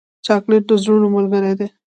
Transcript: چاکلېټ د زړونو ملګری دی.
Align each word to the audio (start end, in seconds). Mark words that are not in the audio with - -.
چاکلېټ 0.25 0.63
د 0.69 0.71
زړونو 0.83 1.07
ملګری 1.15 1.53
دی. 1.59 1.67